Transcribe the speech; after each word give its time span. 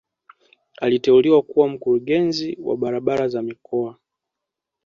Aliteuliwa 0.77 1.41
kuwa 1.41 1.67
mkurugenzi 1.69 2.57
wa 2.61 2.77
barabara 2.77 3.27
za 3.27 3.41
mikoa 3.41 3.97